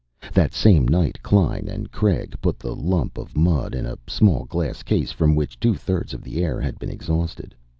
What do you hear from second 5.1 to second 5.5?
from